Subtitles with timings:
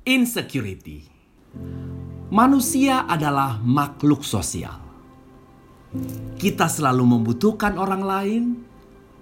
[0.00, 1.04] Insecurity.
[2.32, 4.80] Manusia adalah makhluk sosial.
[6.40, 8.44] Kita selalu membutuhkan orang lain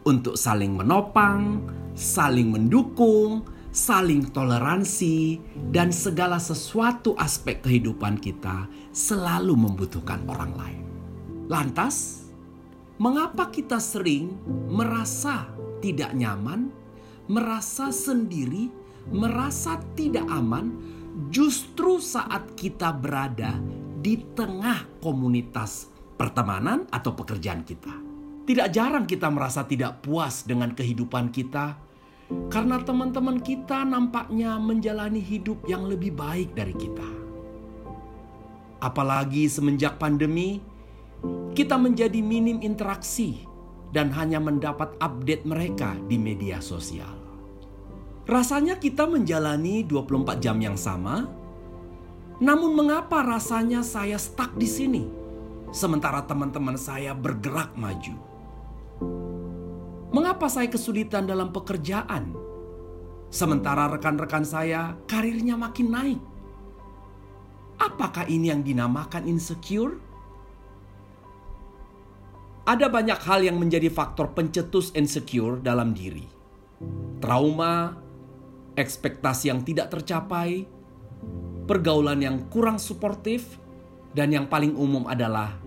[0.06, 1.66] untuk saling menopang,
[1.98, 3.42] saling mendukung,
[3.74, 5.42] saling toleransi,
[5.74, 10.86] dan segala sesuatu aspek kehidupan kita selalu membutuhkan orang lain.
[11.50, 12.30] Lantas,
[13.02, 14.30] mengapa kita sering
[14.70, 15.50] merasa
[15.82, 16.70] tidak nyaman,
[17.26, 18.70] merasa sendiri,
[19.12, 20.72] merasa tidak aman,
[21.32, 23.57] justru saat kita berada
[23.98, 27.94] di tengah komunitas pertemanan atau pekerjaan kita?
[28.48, 31.76] Tidak jarang kita merasa tidak puas dengan kehidupan kita
[32.48, 37.09] karena teman-teman kita nampaknya menjalani hidup yang lebih baik dari kita.
[38.81, 40.64] Apalagi semenjak pandemi,
[41.53, 43.45] kita menjadi minim interaksi
[43.92, 47.28] dan hanya mendapat update mereka di media sosial.
[48.28, 51.25] Rasanya kita menjalani 24 jam yang sama,
[52.45, 55.09] namun mengapa rasanya saya stuck di sini
[55.73, 58.20] sementara teman-teman saya bergerak maju?
[60.12, 62.37] Mengapa saya kesulitan dalam pekerjaan
[63.33, 66.20] sementara rekan-rekan saya karirnya makin naik?
[67.81, 69.97] Apakah ini yang dinamakan insecure?
[72.69, 76.29] Ada banyak hal yang menjadi faktor pencetus insecure dalam diri.
[77.25, 78.08] Trauma,
[78.79, 80.62] ekspektasi yang tidak tercapai,
[81.67, 83.59] pergaulan yang kurang suportif,
[84.15, 85.59] dan yang paling umum adalah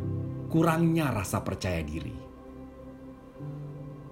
[0.48, 2.16] kurangnya rasa percaya diri.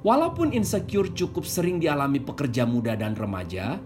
[0.04, 3.80] Walaupun insecure cukup sering dialami pekerja muda dan remaja,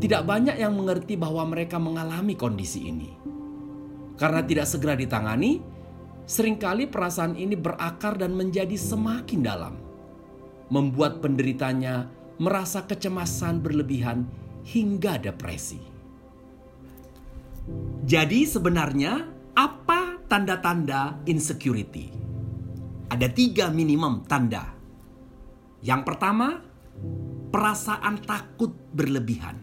[0.00, 3.10] tidak banyak yang mengerti bahwa mereka mengalami kondisi ini.
[4.16, 5.72] Karena tidak segera ditangani,
[6.22, 9.74] Seringkali perasaan ini berakar dan menjadi semakin dalam,
[10.70, 12.06] membuat penderitanya
[12.42, 14.26] merasa kecemasan berlebihan
[14.66, 15.78] hingga depresi.
[18.02, 19.22] Jadi, sebenarnya
[19.54, 22.10] apa tanda-tanda insecurity?
[23.06, 24.74] Ada tiga minimum tanda.
[25.86, 26.58] Yang pertama,
[27.54, 29.62] perasaan takut berlebihan.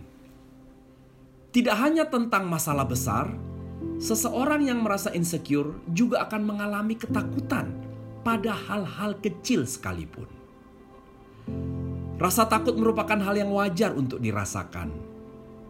[1.52, 3.28] Tidak hanya tentang masalah besar,
[4.00, 7.76] Seseorang yang merasa insecure juga akan mengalami ketakutan
[8.24, 10.39] pada hal-hal kecil sekalipun.
[12.20, 14.92] Rasa takut merupakan hal yang wajar untuk dirasakan.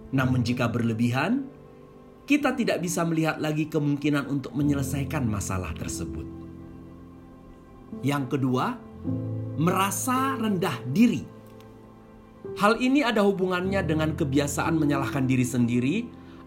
[0.09, 1.45] Namun jika berlebihan,
[2.25, 6.25] kita tidak bisa melihat lagi kemungkinan untuk menyelesaikan masalah tersebut.
[8.01, 8.81] Yang kedua,
[9.61, 11.21] merasa rendah diri.
[12.57, 15.95] Hal ini ada hubungannya dengan kebiasaan menyalahkan diri sendiri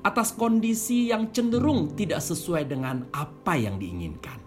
[0.03, 4.43] atas kondisi yang cenderung tidak sesuai dengan apa yang diinginkan.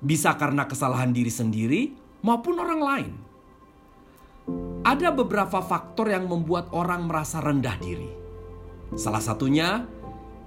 [0.00, 1.92] Bisa karena kesalahan diri sendiri
[2.24, 3.27] maupun orang lain.
[4.88, 8.08] Ada beberapa faktor yang membuat orang merasa rendah diri.
[8.96, 9.84] Salah satunya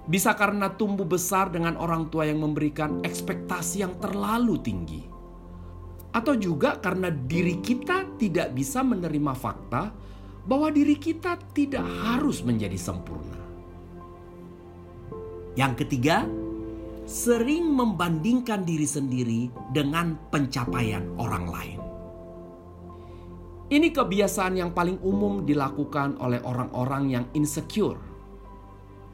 [0.09, 5.06] bisa karena tumbuh besar dengan orang tua yang memberikan ekspektasi yang terlalu tinggi.
[6.09, 9.94] Atau juga karena diri kita tidak bisa menerima fakta
[10.50, 13.38] bahwa diri kita tidak harus menjadi sempurna.
[15.53, 16.25] Yang ketiga,
[17.06, 21.91] sering membandingkan diri sendiri dengan pencapaian orang lain.
[23.72, 27.96] Ini kebiasaan yang paling umum dilakukan oleh orang-orang yang insecure,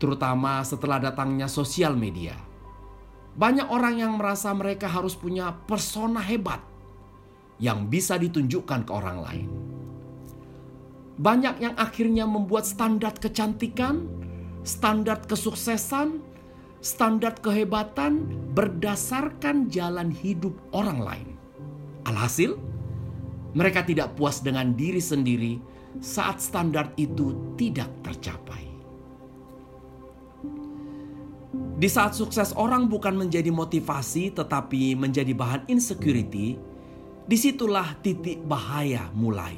[0.01, 2.33] terutama setelah datangnya sosial media.
[3.37, 6.57] Banyak orang yang merasa mereka harus punya persona hebat
[7.61, 9.49] yang bisa ditunjukkan ke orang lain.
[11.21, 14.09] Banyak yang akhirnya membuat standar kecantikan
[14.67, 16.19] standar kesuksesan,
[16.83, 21.27] standar kehebatan berdasarkan jalan hidup orang lain.
[22.03, 22.59] Alhasil,
[23.57, 25.57] mereka tidak puas dengan diri sendiri
[25.97, 28.69] saat standar itu tidak tercapai.
[31.77, 36.57] Di saat sukses orang bukan menjadi motivasi tetapi menjadi bahan insecurity,
[37.25, 39.57] di situlah titik bahaya mulai.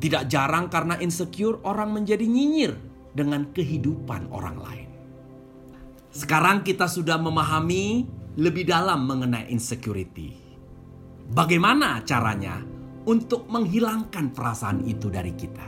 [0.00, 2.72] Tidak jarang karena insecure orang menjadi nyinyir
[3.12, 4.88] dengan kehidupan orang lain.
[6.08, 8.08] Sekarang kita sudah memahami
[8.40, 10.49] lebih dalam mengenai insecurity.
[11.30, 12.58] Bagaimana caranya
[13.06, 15.62] untuk menghilangkan perasaan itu dari kita?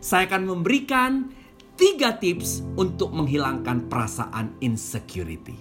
[0.00, 1.28] Saya akan memberikan
[1.76, 5.52] tiga tips untuk menghilangkan perasaan insecurity.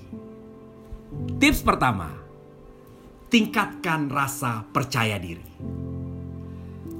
[1.36, 2.16] Tips pertama,
[3.28, 5.52] tingkatkan rasa percaya diri.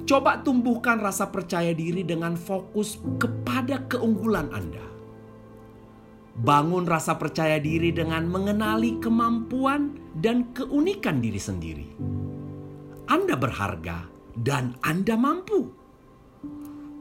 [0.04, 4.97] Coba tumbuhkan rasa percaya diri dengan fokus kepada keunggulan Anda.
[6.38, 11.88] Bangun rasa percaya diri dengan mengenali kemampuan dan keunikan diri sendiri.
[13.10, 14.06] Anda berharga
[14.38, 15.66] dan Anda mampu.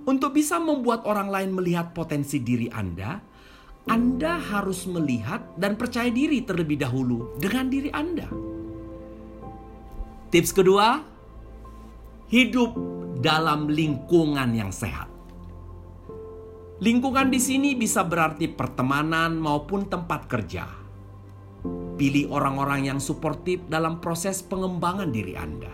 [0.07, 3.21] Untuk bisa membuat orang lain melihat potensi diri Anda,
[3.85, 8.25] Anda harus melihat dan percaya diri terlebih dahulu dengan diri Anda.
[10.33, 11.03] Tips kedua,
[12.31, 12.73] hidup
[13.21, 15.16] dalam lingkungan yang sehat.
[16.77, 20.69] Lingkungan di sini bisa berarti pertemanan maupun tempat kerja.
[21.97, 25.74] Pilih orang-orang yang suportif dalam proses pengembangan diri Anda.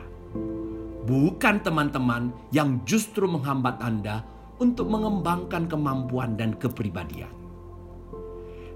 [1.04, 4.24] Bukan teman-teman yang justru menghambat Anda
[4.64, 7.36] untuk mengembangkan kemampuan dan kepribadian.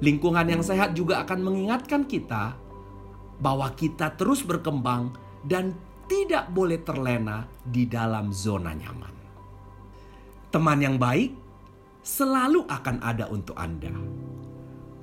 [0.04, 2.60] Lingkungan yang sehat juga akan mengingatkan kita
[3.40, 5.16] bahwa kita terus berkembang
[5.48, 5.72] dan
[6.12, 9.16] tidak boleh terlena di dalam zona nyaman.
[10.52, 11.47] Teman yang baik
[12.08, 13.92] selalu akan ada untuk Anda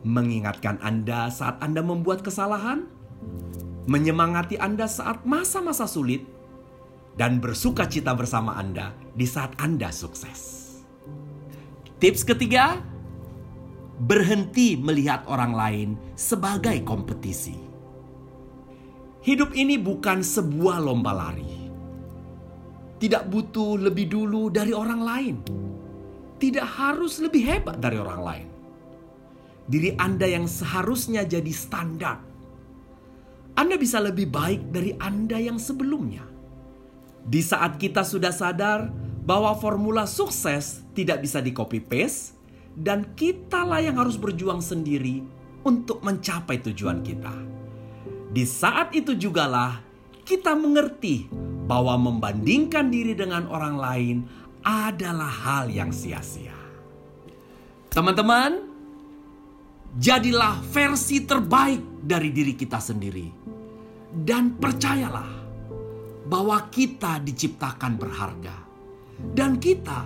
[0.04, 2.84] mengingatkan Anda saat Anda membuat kesalahan,
[3.88, 6.28] menyemangati Anda saat masa-masa sulit,
[7.16, 10.72] dan bersuka cita bersama Anda di saat Anda sukses.
[11.98, 12.84] Tips ketiga,
[13.96, 17.56] berhenti melihat orang lain sebagai kompetisi.
[19.24, 21.64] Hidup ini bukan sebuah lomba lari.
[23.00, 25.36] Tidak butuh lebih dulu dari orang lain.
[26.44, 28.48] Tidak harus lebih hebat dari orang lain
[29.64, 32.20] diri Anda yang seharusnya jadi standar.
[33.54, 36.26] Anda bisa lebih baik dari Anda yang sebelumnya.
[37.24, 38.92] Di saat kita sudah sadar
[39.24, 42.36] bahwa formula sukses tidak bisa di copy paste
[42.76, 45.24] dan kitalah yang harus berjuang sendiri
[45.64, 47.32] untuk mencapai tujuan kita.
[48.34, 49.80] Di saat itu jugalah
[50.26, 51.30] kita mengerti
[51.64, 54.16] bahwa membandingkan diri dengan orang lain
[54.64, 56.56] adalah hal yang sia-sia.
[57.92, 58.74] Teman-teman,
[59.94, 63.30] Jadilah versi terbaik dari diri kita sendiri.
[64.10, 65.30] Dan percayalah
[66.26, 68.58] bahwa kita diciptakan berharga.
[69.14, 70.02] Dan kita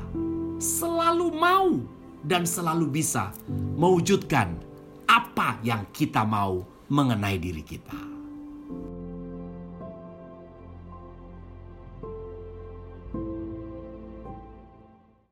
[0.61, 1.81] selalu mau
[2.21, 3.33] dan selalu bisa
[3.81, 4.61] mewujudkan
[5.09, 8.08] apa yang kita mau mengenai diri kita.